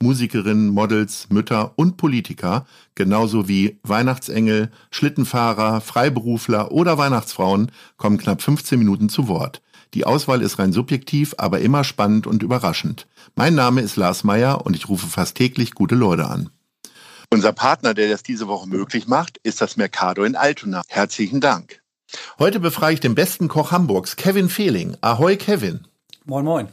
[0.00, 8.78] Musikerinnen, Models, Mütter und Politiker, genauso wie Weihnachtsengel, Schlittenfahrer, Freiberufler oder Weihnachtsfrauen, kommen knapp 15
[8.78, 9.60] Minuten zu Wort.
[9.94, 13.08] Die Auswahl ist rein subjektiv, aber immer spannend und überraschend.
[13.34, 16.50] Mein Name ist Lars Meyer und ich rufe fast täglich gute Leute an.
[17.30, 20.82] Unser Partner, der das diese Woche möglich macht, ist das Mercado in Altona.
[20.86, 21.82] Herzlichen Dank.
[22.38, 24.96] Heute befrage ich den besten Koch Hamburgs, Kevin Fehling.
[25.00, 25.86] Ahoi, Kevin.
[26.24, 26.68] Moin, moin.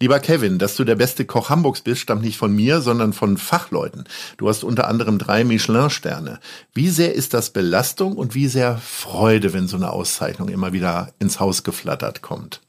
[0.00, 3.36] Lieber Kevin, dass du der beste Koch Hamburgs bist, stammt nicht von mir, sondern von
[3.36, 4.04] Fachleuten.
[4.36, 6.40] Du hast unter anderem drei Michelin-Sterne.
[6.74, 11.12] Wie sehr ist das Belastung und wie sehr Freude, wenn so eine Auszeichnung immer wieder
[11.18, 12.60] ins Haus geflattert kommt?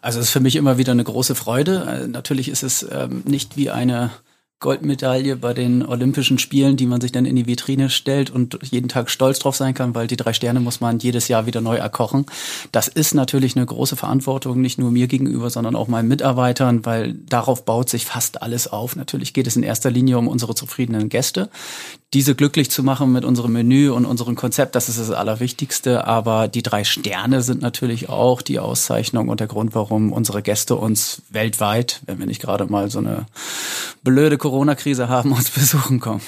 [0.00, 1.84] Also es ist für mich immer wieder eine große Freude.
[1.84, 4.10] Äh, natürlich ist es ähm, nicht wie eine
[4.60, 8.88] Goldmedaille bei den Olympischen Spielen, die man sich dann in die Vitrine stellt und jeden
[8.88, 11.76] Tag stolz drauf sein kann, weil die drei Sterne muss man jedes Jahr wieder neu
[11.76, 12.26] erkochen.
[12.70, 17.14] Das ist natürlich eine große Verantwortung, nicht nur mir gegenüber, sondern auch meinen Mitarbeitern, weil
[17.14, 18.96] darauf baut sich fast alles auf.
[18.96, 21.48] Natürlich geht es in erster Linie um unsere zufriedenen Gäste,
[22.12, 26.06] diese glücklich zu machen mit unserem Menü und unserem Konzept, das ist das Allerwichtigste.
[26.06, 30.74] Aber die drei Sterne sind natürlich auch die Auszeichnung und der Grund, warum unsere Gäste
[30.74, 33.26] uns weltweit, wenn wir nicht gerade mal so eine
[34.02, 36.22] blöde Corona-Krise haben, uns besuchen kommen.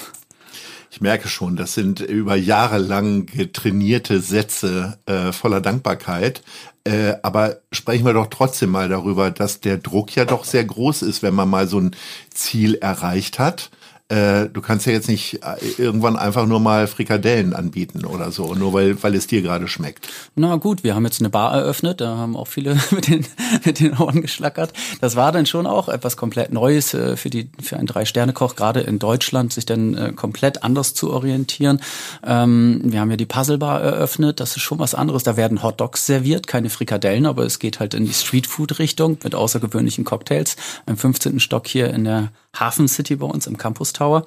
[0.89, 6.43] Ich merke schon, das sind über Jahre lang getrainierte Sätze äh, voller Dankbarkeit.
[6.85, 11.01] Äh, aber sprechen wir doch trotzdem mal darüber, dass der Druck ja doch sehr groß
[11.01, 11.95] ist, wenn man mal so ein
[12.29, 13.71] Ziel erreicht hat
[14.09, 18.53] äh, du kannst ja jetzt nicht äh, irgendwann einfach nur mal Frikadellen anbieten oder so,
[18.53, 20.09] nur weil, weil es dir gerade schmeckt.
[20.35, 23.25] Na gut, wir haben jetzt eine Bar eröffnet, da haben auch viele mit den,
[23.63, 24.73] mit den Ohren geschlackert.
[24.99, 28.81] Das war dann schon auch etwas komplett Neues äh, für, die, für einen Drei-Sterne-Koch, gerade
[28.81, 31.79] in Deutschland, sich dann komplett anders zu orientieren.
[32.25, 35.23] Ähm, wir haben ja die Puzzle-Bar eröffnet, das ist schon was anderes.
[35.23, 40.03] Da werden Hotdogs serviert, keine Frikadellen, aber es geht halt in die Streetfood-Richtung mit außergewöhnlichen
[40.03, 40.55] Cocktails.
[40.85, 41.39] Im 15.
[41.39, 44.25] Stock hier in der Hafen City bei uns im Campus Tower.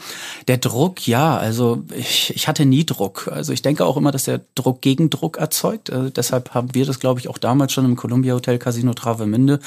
[0.49, 3.29] Der Druck, ja, also ich, ich hatte nie Druck.
[3.33, 5.91] Also ich denke auch immer, dass der Druck Gegendruck erzeugt.
[5.91, 9.61] Also deshalb haben wir das, glaube ich, auch damals schon im Columbia Hotel Casino Travemünde,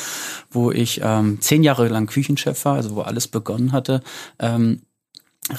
[0.52, 4.02] wo ich ähm, zehn Jahre lang Küchenchef war, also wo alles begonnen hatte.
[4.40, 4.82] Ähm,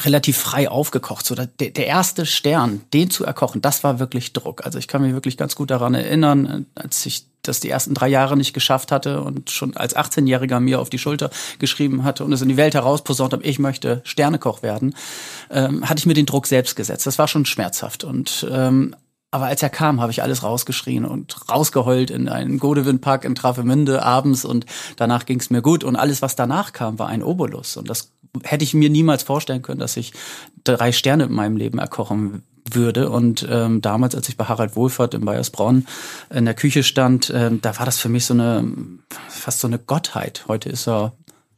[0.04, 1.26] relativ frei aufgekocht.
[1.26, 4.64] So der, der erste Stern, den zu erkochen, das war wirklich Druck.
[4.64, 8.08] Also ich kann mich wirklich ganz gut daran erinnern, als ich das die ersten drei
[8.08, 12.32] Jahre nicht geschafft hatte und schon als 18-Jähriger mir auf die Schulter geschrieben hatte und
[12.32, 14.94] es in die Welt herausposaunt habe, ich möchte Sternekoch werden,
[15.50, 17.06] ähm, hatte ich mir den Druck selbst gesetzt.
[17.06, 18.94] Das war schon schmerzhaft und ähm,
[19.32, 24.02] aber als er kam, habe ich alles rausgeschrien und rausgeheult in einen Godewin-Park in Travemünde
[24.02, 27.76] abends und danach ging es mir gut und alles, was danach kam, war ein Obolus
[27.76, 28.12] und das
[28.42, 30.12] hätte ich mir niemals vorstellen können, dass ich
[30.64, 32.42] drei Sterne in meinem Leben erkochen
[32.74, 33.10] würde.
[33.10, 35.86] Und ähm, damals, als ich bei Harald Wohlfahrt in Bayersbronn
[36.30, 38.64] in der Küche stand, ähm, da war das für mich so eine
[39.28, 40.44] fast so eine Gottheit.
[40.48, 41.12] Heute ist er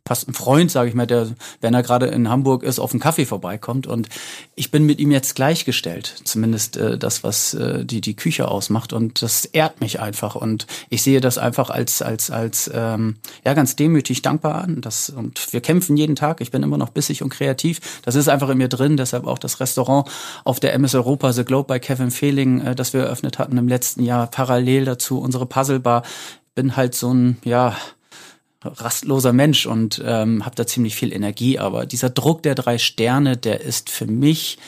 [0.04, 1.28] fast ein Freund, sage ich mal, der,
[1.60, 3.86] wenn er gerade in Hamburg ist, auf einen Kaffee vorbeikommt.
[3.86, 4.08] Und
[4.56, 8.92] ich bin mit ihm jetzt gleichgestellt, zumindest äh, das, was äh, die die Küche ausmacht.
[8.92, 10.34] Und das ehrt mich einfach.
[10.34, 14.80] Und ich sehe das einfach als als als ähm, ja ganz demütig dankbar an.
[14.80, 16.41] Das und wir kämpfen jeden Tag.
[16.41, 18.00] Ich bin immer noch bissig und kreativ.
[18.02, 18.96] Das ist einfach in mir drin.
[18.96, 20.10] Deshalb auch das Restaurant
[20.44, 23.68] auf der MS Europa The Globe bei Kevin Fehling, äh, das wir eröffnet hatten im
[23.68, 24.26] letzten Jahr.
[24.26, 26.02] Parallel dazu unsere Puzzlebar.
[26.54, 27.76] Bin halt so ein ja
[28.64, 31.58] rastloser Mensch und ähm, habe da ziemlich viel Energie.
[31.58, 34.58] Aber dieser Druck der drei Sterne, der ist für mich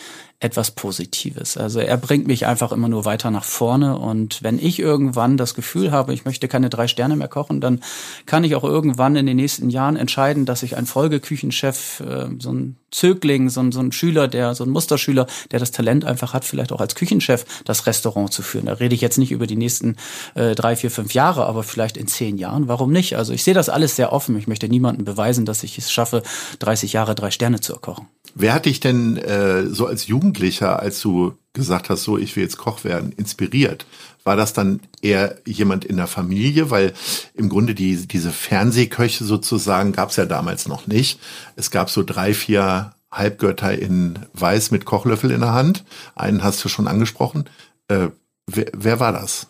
[0.40, 1.56] etwas Positives.
[1.56, 5.54] Also er bringt mich einfach immer nur weiter nach vorne und wenn ich irgendwann das
[5.54, 7.80] Gefühl habe, ich möchte keine drei Sterne mehr kochen, dann
[8.26, 12.52] kann ich auch irgendwann in den nächsten Jahren entscheiden, dass ich ein Folgeküchenchef, äh, so
[12.52, 16.32] ein Zögling, so ein, so ein Schüler, der so ein Musterschüler, der das Talent einfach
[16.32, 18.66] hat, vielleicht auch als Küchenchef das Restaurant zu führen.
[18.66, 19.96] Da rede ich jetzt nicht über die nächsten
[20.34, 22.68] äh, drei, vier, fünf Jahre, aber vielleicht in zehn Jahren.
[22.68, 23.16] Warum nicht?
[23.16, 24.38] Also ich sehe das alles sehr offen.
[24.38, 26.22] Ich möchte niemandem beweisen, dass ich es schaffe,
[26.60, 28.06] 30 Jahre drei Sterne zu erkochen.
[28.36, 32.44] Wer hat dich denn äh, so als Jugendlicher, als du gesagt hast, so ich will
[32.44, 33.86] jetzt Koch werden, inspiriert?
[34.24, 36.70] War das dann eher jemand in der Familie?
[36.70, 36.94] Weil
[37.34, 41.20] im Grunde die, diese Fernsehköche sozusagen gab es ja damals noch nicht.
[41.56, 45.84] Es gab so drei, vier Halbgötter in Weiß mit Kochlöffel in der Hand.
[46.14, 47.44] Einen hast du schon angesprochen.
[47.88, 48.08] Äh,
[48.46, 49.46] wer, wer war das?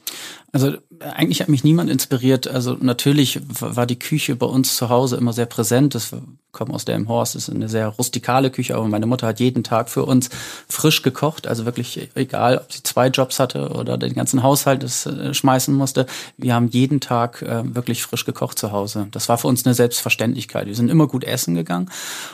[0.53, 2.47] Also eigentlich hat mich niemand inspiriert.
[2.49, 5.95] Also natürlich war die Küche bei uns zu Hause immer sehr präsent.
[5.95, 6.13] Das
[6.55, 9.41] komme aus der im Horst, das ist eine sehr rustikale Küche, aber meine Mutter hat
[9.41, 10.31] jeden Tag für uns
[10.69, 11.47] frisch gekocht.
[11.47, 15.75] Also wirklich egal, ob sie zwei Jobs hatte oder den ganzen Haushalt das äh, schmeißen
[15.75, 16.07] musste.
[16.39, 19.09] Wir haben jeden Tag äh, wirklich frisch gekocht zu Hause.
[19.11, 20.67] Das war für uns eine Selbstverständlichkeit.
[20.67, 21.91] Wir sind immer gut essen gegangen.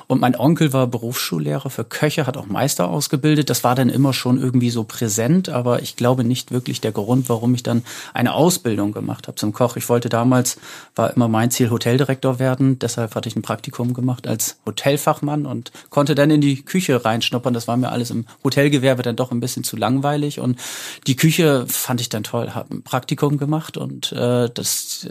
[0.07, 3.51] Und mein Onkel war Berufsschullehrer für Köche, hat auch Meister ausgebildet.
[3.51, 7.29] Das war dann immer schon irgendwie so präsent, aber ich glaube nicht wirklich der Grund,
[7.29, 7.83] warum ich dann
[8.13, 9.77] eine Ausbildung gemacht habe zum Koch.
[9.77, 10.59] Ich wollte damals,
[10.97, 12.81] war immer mein Ziel, Hoteldirektor werden.
[12.81, 17.55] Deshalb hatte ich ein Praktikum gemacht als Hotelfachmann und konnte dann in die Küche reinschnuppern.
[17.55, 20.41] Das war mir alles im Hotelgewerbe dann doch ein bisschen zu langweilig.
[20.41, 20.59] Und
[21.07, 22.53] die Küche fand ich dann toll.
[22.53, 25.09] Habe ein Praktikum gemacht und äh, das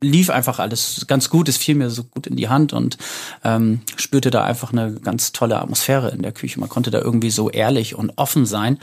[0.00, 2.98] lief einfach alles ganz gut, es fiel mir so gut in die Hand und
[3.42, 6.60] ähm, spürte da einfach eine ganz tolle Atmosphäre in der Küche.
[6.60, 8.78] Man konnte da irgendwie so ehrlich und offen sein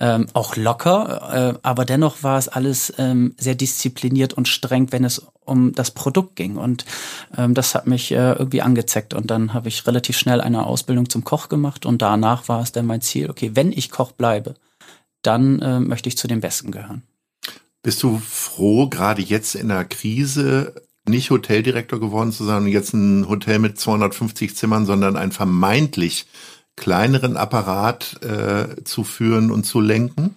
[0.00, 5.04] ähm, auch locker, äh, aber dennoch war es alles ähm, sehr diszipliniert und streng, wenn
[5.04, 6.56] es um das Produkt ging.
[6.56, 6.84] Und
[7.36, 9.14] ähm, das hat mich äh, irgendwie angezeckt.
[9.14, 12.72] Und dann habe ich relativ schnell eine Ausbildung zum Koch gemacht und danach war es
[12.72, 14.54] dann mein Ziel, okay, wenn ich Koch bleibe,
[15.22, 17.02] dann äh, möchte ich zu den Besten gehören.
[17.82, 20.74] Bist du froh, gerade jetzt in der Krise
[21.06, 26.26] nicht Hoteldirektor geworden zu sein und jetzt ein Hotel mit 250 Zimmern, sondern ein vermeintlich
[26.78, 30.34] kleineren Apparat äh, zu führen und zu lenken?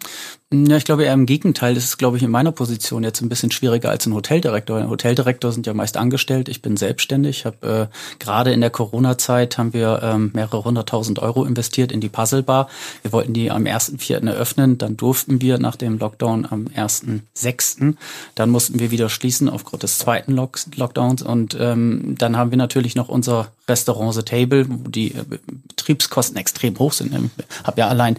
[0.54, 1.76] Ja, ich glaube eher im Gegenteil.
[1.76, 4.80] Das ist, glaube ich, in meiner Position jetzt ein bisschen schwieriger als ein Hoteldirektor.
[4.80, 6.50] Ein Hoteldirektor sind ja meist angestellt.
[6.50, 7.46] Ich bin selbstständig.
[7.46, 12.10] Habe äh, gerade in der Corona-Zeit haben wir ähm, mehrere hunderttausend Euro investiert in die
[12.10, 12.68] Puzzlebar.
[13.02, 14.28] Wir wollten die am 1.4.
[14.28, 14.78] eröffnen.
[14.78, 17.96] Dann durften wir nach dem Lockdown am 1.6.
[18.36, 21.22] Dann mussten wir wieder schließen aufgrund des zweiten Lock Lockdowns.
[21.22, 25.24] Und ähm, dann haben wir natürlich noch unser Restaurant The Table, wo die äh,
[25.70, 27.14] Betriebskosten extrem hoch sind.
[27.14, 28.18] Ich habe ja allein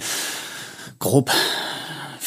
[0.99, 1.31] grob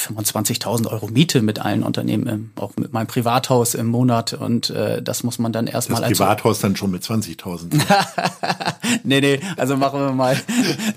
[0.05, 5.23] 25.000 Euro Miete mit allen Unternehmen, auch mit meinem Privathaus im Monat und äh, das
[5.23, 7.81] muss man dann erstmal Das Privathaus dann schon mit 20.000.
[9.03, 10.37] nee, nee, also machen wir mal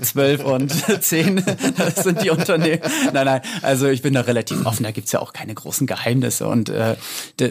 [0.01, 0.73] 12 und
[1.03, 1.45] 10,
[1.77, 2.83] das sind die Unternehmen.
[3.13, 6.47] Nein, nein, also ich bin da relativ offen, da gibt's ja auch keine großen Geheimnisse
[6.47, 6.97] und äh,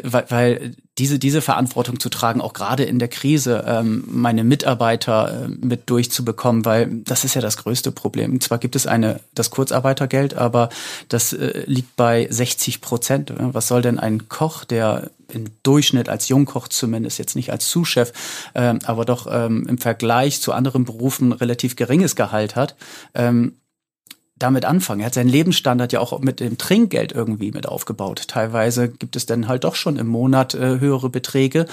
[0.04, 5.45] weil, weil diese, diese Verantwortung zu tragen, auch gerade in der Krise, ähm, meine Mitarbeiter
[5.45, 8.39] äh, mit durchzubekommen, weil das ist ja das größte Problem.
[8.41, 10.69] Zwar gibt es eine, das Kurzarbeitergeld, aber
[11.09, 13.33] das äh, liegt bei 60 Prozent.
[13.38, 18.13] Was soll denn ein Koch, der im Durchschnitt als Jungkoch zumindest, jetzt nicht als Zuschef,
[18.53, 22.75] äh, aber doch ähm, im Vergleich zu anderen Berufen relativ geringes Gehalt hat,
[23.13, 23.53] ähm,
[24.39, 25.01] damit anfangen.
[25.01, 28.24] Er hat seinen Lebensstandard ja auch mit dem Trinkgeld irgendwie mit aufgebaut.
[28.28, 31.66] Teilweise gibt es dann halt doch schon im Monat äh, höhere Beträge,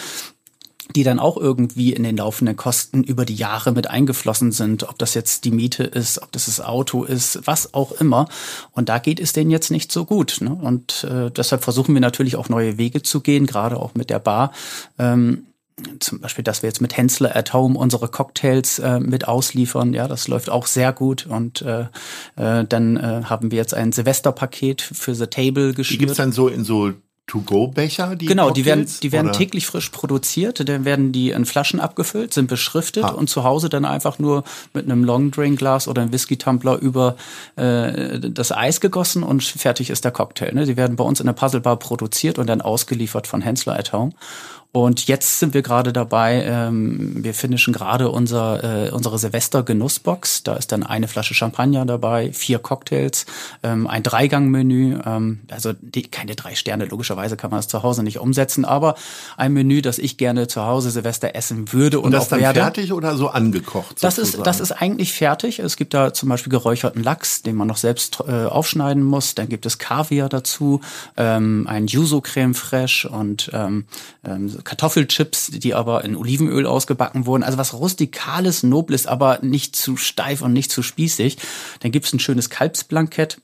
[0.94, 4.98] die dann auch irgendwie in den laufenden Kosten über die Jahre mit eingeflossen sind, ob
[4.98, 8.28] das jetzt die Miete ist, ob das das Auto ist, was auch immer.
[8.72, 10.38] Und da geht es denen jetzt nicht so gut.
[10.40, 10.50] Ne?
[10.50, 14.18] Und äh, deshalb versuchen wir natürlich auch neue Wege zu gehen, gerade auch mit der
[14.18, 14.52] Bar.
[14.98, 15.46] Ähm,
[15.98, 19.92] zum Beispiel, dass wir jetzt mit Hensler at Home unsere Cocktails äh, mit ausliefern.
[19.92, 21.26] Ja, das läuft auch sehr gut.
[21.26, 21.86] Und äh,
[22.36, 26.00] äh, dann äh, haben wir jetzt ein Silvesterpaket für The Table geschnürt.
[26.00, 26.92] Die gibt's dann so in so
[27.26, 28.16] To-Go-Becher?
[28.16, 30.68] Die genau, Cocktails, die werden, die werden täglich frisch produziert.
[30.68, 33.08] Dann werden die in Flaschen abgefüllt, sind beschriftet ah.
[33.08, 34.44] und zu Hause dann einfach nur
[34.74, 37.16] mit einem Long-Drink-Glas oder einem Whisky-Tumbler über
[37.56, 40.52] äh, das Eis gegossen und fertig ist der Cocktail.
[40.52, 40.66] Ne?
[40.66, 44.12] Die werden bei uns in der Puzzlebar produziert und dann ausgeliefert von Hensler at Home.
[44.74, 50.42] Und jetzt sind wir gerade dabei, ähm, wir finishen gerade unser, äh, unsere Silvester-Genussbox.
[50.42, 53.24] Da ist dann eine Flasche Champagner dabei, vier Cocktails,
[53.62, 54.98] ähm, ein Dreigang-Menü.
[55.06, 58.96] Ähm, also die, keine drei Sterne, logischerweise kann man das zu Hause nicht umsetzen, aber
[59.36, 62.40] ein Menü, das ich gerne zu Hause Silvester essen würde und, und das auch dann
[62.40, 62.58] werde.
[62.58, 64.02] fertig oder so angekocht?
[64.02, 65.60] Das ist, das ist eigentlich fertig.
[65.60, 69.36] Es gibt da zum Beispiel geräucherten Lachs, den man noch selbst äh, aufschneiden muss.
[69.36, 70.80] Dann gibt es Kaviar dazu,
[71.16, 73.84] ähm, ein Yuzu-Creme fraiche und ähm,
[74.24, 77.42] ähm, Kartoffelchips, die aber in Olivenöl ausgebacken wurden.
[77.42, 81.38] Also was rustikales, nobles, aber nicht zu steif und nicht zu spießig.
[81.80, 83.38] Dann gibt's ein schönes Kalbsblankett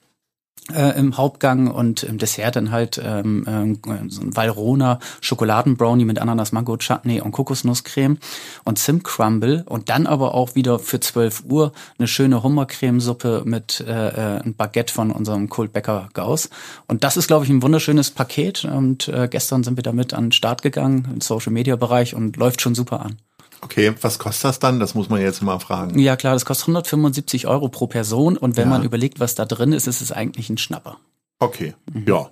[0.73, 6.19] äh, im Hauptgang und im Dessert dann halt ähm, äh, so ein Valrona Schokoladenbrownie mit
[6.19, 8.19] Ananas Mango Chutney und Kokosnusscreme
[8.65, 13.81] und Zimt Crumble und dann aber auch wieder für 12 Uhr eine schöne Hummercremesuppe mit
[13.87, 16.51] äh, äh, ein Baguette von unserem Kultbäcker Gauss
[16.89, 20.27] und das ist glaube ich ein wunderschönes Paket und äh, gestern sind wir damit an
[20.27, 23.17] den Start gegangen im Social Media Bereich und läuft schon super an.
[23.63, 24.81] Okay, was kostet das dann?
[24.81, 25.99] Das muss man jetzt mal fragen.
[25.99, 28.71] Ja klar, das kostet 175 Euro pro Person und wenn ja.
[28.71, 30.99] man überlegt, was da drin ist, ist es eigentlich ein Schnapper.
[31.39, 32.05] Okay, mhm.
[32.07, 32.31] ja.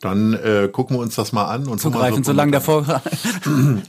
[0.00, 2.84] Dann äh, gucken wir uns das mal an und zugreifen, so solange davor.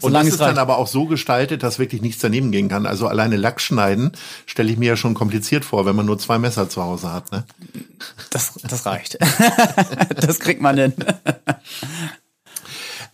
[0.01, 2.85] und das ist dann aber auch so gestaltet, dass wirklich nichts daneben gehen kann.
[2.85, 4.13] Also alleine Lack schneiden
[4.45, 7.31] stelle ich mir ja schon kompliziert vor, wenn man nur zwei Messer zu Hause hat.
[7.31, 7.45] Ne?
[8.29, 9.17] Das, das reicht.
[10.15, 10.93] das kriegt man hin.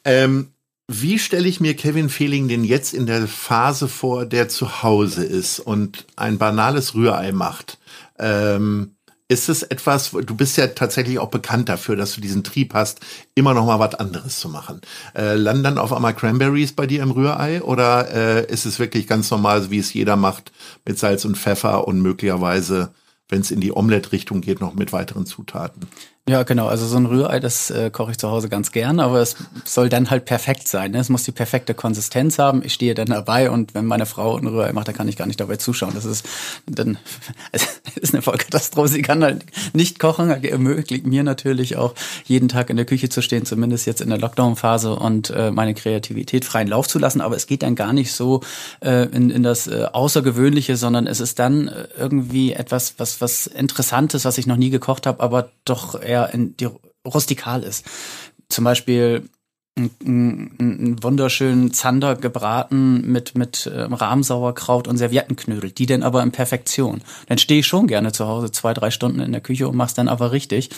[0.03, 0.52] Ähm,
[0.87, 5.23] wie stelle ich mir Kevin Fehling denn jetzt in der Phase vor, der zu Hause
[5.23, 7.79] ist und ein banales Rührei macht?
[8.19, 8.95] Ähm,
[9.29, 12.99] ist es etwas, du bist ja tatsächlich auch bekannt dafür, dass du diesen Trieb hast,
[13.33, 14.81] immer noch mal was anderes zu machen.
[15.15, 19.07] Äh, landen dann auf einmal Cranberries bei dir im Rührei oder äh, ist es wirklich
[19.07, 20.51] ganz normal, wie es jeder macht,
[20.85, 22.93] mit Salz und Pfeffer und möglicherweise,
[23.29, 25.87] wenn es in die Omelette-Richtung geht, noch mit weiteren Zutaten?
[26.29, 26.67] Ja, genau.
[26.67, 29.89] Also so ein Rührei, das äh, koche ich zu Hause ganz gern, aber es soll
[29.89, 30.91] dann halt perfekt sein.
[30.91, 30.99] Ne?
[30.99, 32.63] Es muss die perfekte Konsistenz haben.
[32.63, 35.27] Ich stehe dann dabei und wenn meine Frau ein Rührei macht, dann kann ich gar
[35.27, 35.91] nicht dabei zuschauen.
[35.93, 36.25] Das ist
[36.65, 36.97] dann
[37.51, 37.65] also,
[37.95, 38.87] ist eine Vollkatastrophe.
[38.87, 43.21] Sie kann halt nicht kochen, ermöglicht mir natürlich auch jeden Tag in der Küche zu
[43.21, 47.19] stehen, zumindest jetzt in der Lockdown-Phase und äh, meine Kreativität freien Lauf zu lassen.
[47.19, 48.39] Aber es geht dann gar nicht so
[48.79, 54.23] äh, in, in das äh, Außergewöhnliche, sondern es ist dann irgendwie etwas, was was Interessantes,
[54.23, 56.69] was ich noch nie gekocht habe, aber doch eher in die
[57.05, 57.85] rustikal ist.
[58.49, 59.29] Zum Beispiel
[59.75, 67.01] einen wunderschönen Zander gebraten mit mit äh, Rahmsauerkraut und Serviettenknödel, die denn aber in Perfektion.
[67.27, 69.95] Dann stehe ich schon gerne zu Hause zwei drei Stunden in der Küche und mach's
[69.95, 70.69] dann aber richtig.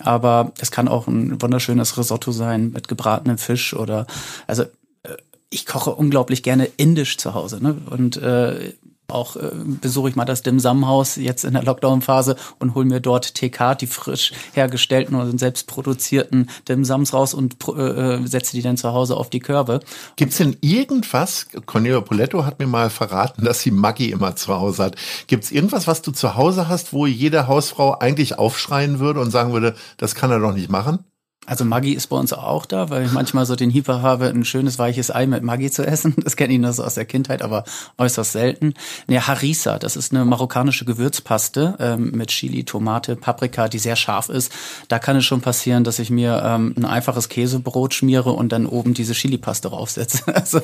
[0.00, 4.06] Aber es kann auch ein wunderschönes Risotto sein mit gebratenem Fisch oder
[4.46, 5.16] also äh,
[5.50, 7.76] ich koche unglaublich gerne indisch zu Hause ne?
[7.90, 8.72] und äh,
[9.10, 9.50] auch äh,
[9.80, 13.34] besuche ich mal das Dim Sum Haus jetzt in der Lockdown-Phase und hole mir dort
[13.34, 18.60] TK, die frisch hergestellten oder selbst produzierten Dim Sums raus und äh, äh, setze die
[18.60, 19.80] dann zu Hause auf die Körbe.
[20.16, 24.84] Gibt's denn irgendwas, Cornelia Poletto hat mir mal verraten, dass sie Maggi immer zu Hause
[24.84, 24.96] hat.
[25.26, 29.54] Gibt's irgendwas, was du zu Hause hast, wo jede Hausfrau eigentlich aufschreien würde und sagen
[29.54, 31.07] würde, das kann er doch nicht machen?
[31.48, 34.44] Also Maggi ist bei uns auch da, weil ich manchmal so den Hieper habe, ein
[34.44, 36.14] schönes weiches Ei mit Maggi zu essen.
[36.22, 37.64] Das kenne ich nur so aus der Kindheit, aber
[37.96, 38.74] äußerst selten.
[39.06, 44.28] Ne, Harissa, das ist eine marokkanische Gewürzpaste ähm, mit Chili, Tomate, Paprika, die sehr scharf
[44.28, 44.52] ist.
[44.88, 48.66] Da kann es schon passieren, dass ich mir ähm, ein einfaches Käsebrot schmiere und dann
[48.66, 50.24] oben diese Chili-Paste raufsetze.
[50.38, 50.60] Also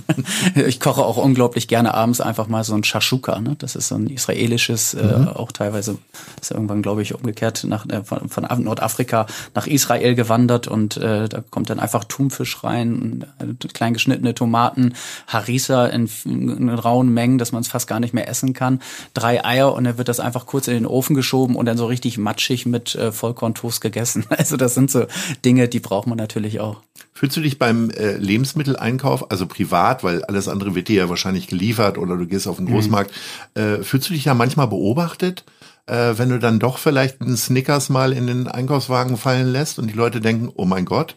[0.54, 3.40] ich koche auch unglaublich gerne abends einfach mal so ein Shashuka.
[3.40, 3.56] Ne?
[3.58, 5.28] Das ist so ein israelisches, äh, mhm.
[5.28, 5.98] auch teilweise
[6.40, 10.96] ist irgendwann, glaube ich, umgekehrt nach, äh, von, von Nordafrika nach Israel Israel gewandert und
[10.96, 14.94] äh, da kommt dann einfach Thunfisch rein, äh, klein geschnittene Tomaten,
[15.26, 18.80] Harissa in, in rauen Mengen, dass man es fast gar nicht mehr essen kann,
[19.14, 21.86] drei Eier und dann wird das einfach kurz in den Ofen geschoben und dann so
[21.86, 24.24] richtig matschig mit äh, Vollkorntoast gegessen.
[24.42, 25.06] Also das sind so
[25.44, 26.80] Dinge, die braucht man natürlich auch.
[27.12, 31.46] Fühlst du dich beim äh, Lebensmitteleinkauf, also privat, weil alles andere wird dir ja wahrscheinlich
[31.46, 32.72] geliefert oder du gehst auf den mhm.
[32.72, 33.12] Großmarkt,
[33.54, 33.62] mhm.
[33.62, 35.44] äh, fühlst du dich ja manchmal beobachtet?
[35.86, 39.88] Äh, wenn du dann doch vielleicht einen Snickers mal in den Einkaufswagen fallen lässt und
[39.88, 41.16] die Leute denken, oh mein Gott?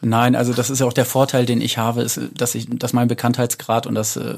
[0.00, 2.92] Nein, also das ist ja auch der Vorteil, den ich habe, ist, dass ich, dass
[2.92, 4.36] mein Bekanntheitsgrad und das äh,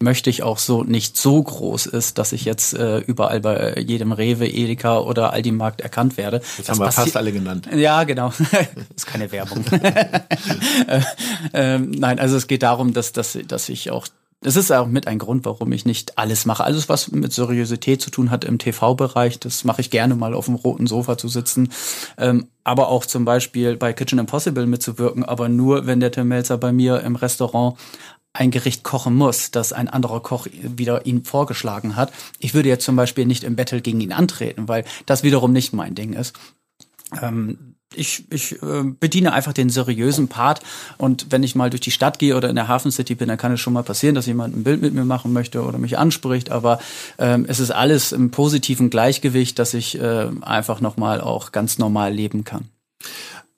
[0.00, 4.12] möchte ich auch so nicht so groß ist, dass ich jetzt äh, überall bei jedem
[4.12, 6.42] Rewe, Edeka oder Aldi Markt erkannt werde.
[6.58, 7.68] Das haben wir fast alle genannt.
[7.74, 8.32] Ja, genau.
[8.96, 9.64] ist keine Werbung.
[9.72, 11.00] äh,
[11.52, 14.06] äh, nein, also es geht darum, dass, dass, dass ich auch
[14.40, 16.64] das ist auch mit ein Grund, warum ich nicht alles mache.
[16.64, 20.46] Alles, was mit Seriosität zu tun hat im TV-Bereich, das mache ich gerne mal auf
[20.46, 21.70] dem roten Sofa zu sitzen.
[22.18, 26.58] Ähm, aber auch zum Beispiel bei Kitchen Impossible mitzuwirken, aber nur, wenn der Tim Melzer
[26.58, 27.78] bei mir im Restaurant
[28.34, 32.12] ein Gericht kochen muss, das ein anderer Koch wieder ihm vorgeschlagen hat.
[32.40, 35.72] Ich würde jetzt zum Beispiel nicht im Battle gegen ihn antreten, weil das wiederum nicht
[35.72, 36.36] mein Ding ist.
[37.22, 40.60] Ähm, ich, ich äh, bediene einfach den seriösen Part
[40.98, 43.38] und wenn ich mal durch die Stadt gehe oder in der Hafen City bin, dann
[43.38, 45.98] kann es schon mal passieren, dass jemand ein Bild mit mir machen möchte oder mich
[45.98, 46.78] anspricht, aber
[47.18, 52.12] ähm, es ist alles im positiven Gleichgewicht, dass ich äh, einfach nochmal auch ganz normal
[52.12, 52.68] leben kann.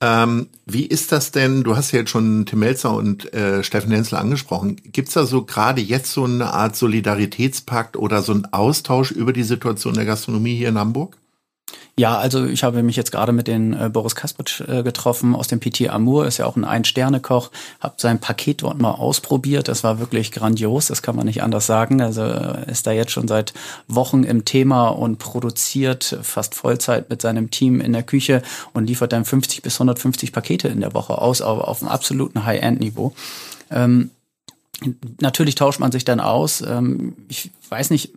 [0.01, 1.65] Ähm, wie ist das denn?
[1.65, 4.77] Du hast ja jetzt schon Tim Melzer und äh, Steffen Hensel angesprochen.
[4.85, 9.43] Gibt's da so gerade jetzt so eine Art Solidaritätspakt oder so einen Austausch über die
[9.43, 11.17] Situation der Gastronomie hier in Hamburg?
[11.99, 15.49] Ja, also ich habe mich jetzt gerade mit den äh, Boris Kaspritsch äh, getroffen aus
[15.49, 19.69] dem PT Amour, ist ja auch ein Ein-Sterne-Koch, habe sein Paket dort mal ausprobiert.
[19.69, 22.03] Das war wirklich grandios, das kann man nicht anders sagen.
[22.03, 23.55] Also äh, ist da jetzt schon seit
[23.89, 28.43] Wochen im Thema und produziert fast Vollzeit mit seinem Team in der Küche
[28.75, 32.45] und liefert dann 50 bis 150 Pakete in der Woche aus, aber auf einem absoluten
[32.45, 33.15] High-End-Niveau.
[33.71, 34.11] Ähm,
[35.23, 36.61] natürlich tauscht man sich dann aus.
[36.61, 38.13] Ähm, ich weiß nicht,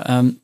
[0.03, 0.37] Ähm,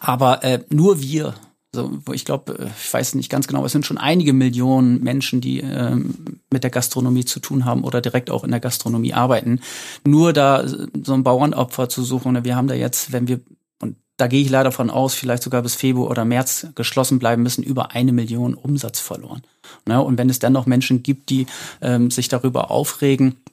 [0.00, 1.34] aber äh, nur wir
[1.74, 5.02] so, wo ich glaube, äh, ich weiß nicht ganz genau, es sind schon einige Millionen
[5.02, 9.12] Menschen, die ähm, mit der Gastronomie zu tun haben oder direkt auch in der Gastronomie
[9.12, 9.60] arbeiten.
[10.06, 13.40] Nur da so ein Bauernopfer zu suchen, ne, wir haben da jetzt, wenn wir
[13.80, 17.42] und da gehe ich leider von aus, vielleicht sogar bis Februar oder März geschlossen bleiben
[17.42, 19.42] müssen, über eine Million Umsatz verloren.
[19.86, 20.02] Ne?
[20.02, 21.46] Und wenn es dann noch Menschen gibt, die
[21.82, 23.47] ähm, sich darüber aufregen, äh,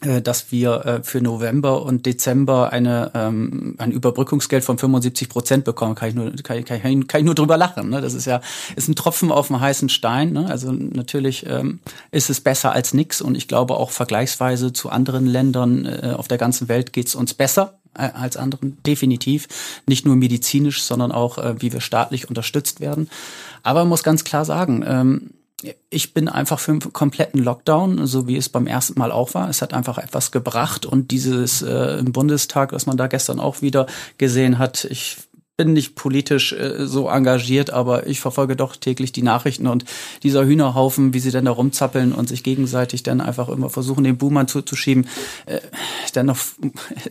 [0.00, 5.94] dass wir äh, für November und Dezember eine, ähm, ein Überbrückungsgeld von 75 Prozent bekommen,
[5.94, 7.88] kann ich nur, kann, kann, kann ich nur drüber lachen.
[7.90, 8.00] Ne?
[8.00, 8.40] Das ist ja
[8.76, 10.32] ist ein Tropfen auf dem heißen Stein.
[10.32, 10.46] Ne?
[10.48, 15.26] Also natürlich ähm, ist es besser als nix und ich glaube auch vergleichsweise zu anderen
[15.26, 19.48] Ländern äh, auf der ganzen Welt geht's uns besser äh, als anderen, definitiv.
[19.86, 23.08] Nicht nur medizinisch, sondern auch, äh, wie wir staatlich unterstützt werden.
[23.62, 25.30] Aber man muss ganz klar sagen, ähm,
[25.90, 29.48] ich bin einfach für einen kompletten Lockdown, so wie es beim ersten Mal auch war.
[29.48, 33.62] Es hat einfach etwas gebracht und dieses äh, im Bundestag, was man da gestern auch
[33.62, 33.86] wieder
[34.18, 35.18] gesehen hat, ich
[35.56, 39.84] bin nicht politisch äh, so engagiert, aber ich verfolge doch täglich die Nachrichten und
[40.24, 44.16] dieser Hühnerhaufen, wie sie dann da rumzappeln und sich gegenseitig dann einfach immer versuchen, den
[44.16, 45.06] Boomern zuzuschieben,
[45.46, 45.60] äh,
[46.16, 46.38] dennoch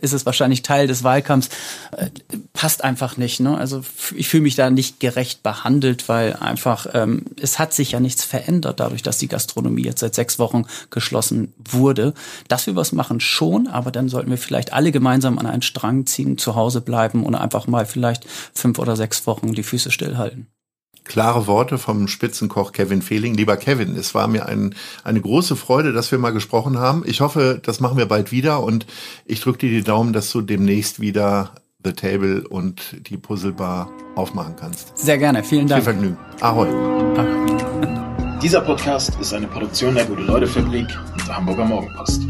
[0.02, 1.48] ist es wahrscheinlich Teil des Wahlkampfs,
[1.96, 2.10] äh,
[2.52, 3.40] passt einfach nicht.
[3.40, 3.56] Ne?
[3.56, 3.82] Also
[4.14, 8.24] ich fühle mich da nicht gerecht behandelt, weil einfach ähm, es hat sich ja nichts
[8.24, 12.12] verändert dadurch, dass die Gastronomie jetzt seit sechs Wochen geschlossen wurde.
[12.48, 16.04] Dass wir was machen schon, aber dann sollten wir vielleicht alle gemeinsam an einen Strang
[16.04, 20.48] ziehen, zu Hause bleiben und einfach mal vielleicht fünf oder sechs Wochen die Füße stillhalten.
[21.04, 23.34] Klare Worte vom Spitzenkoch Kevin Fehling.
[23.34, 24.74] Lieber Kevin, es war mir ein,
[25.04, 27.02] eine große Freude, dass wir mal gesprochen haben.
[27.06, 28.86] Ich hoffe, das machen wir bald wieder und
[29.26, 31.52] ich drücke dir die Daumen, dass du demnächst wieder
[31.84, 34.96] The Table und die Puzzlebar aufmachen kannst.
[34.96, 35.84] Sehr gerne, vielen Dank.
[35.84, 36.18] Viel Vergnügen.
[36.40, 36.68] Ahoi.
[38.42, 42.22] Dieser Podcast ist eine Produktion der Gute-Leute-Fabrik und der Hamburger Morgenpost.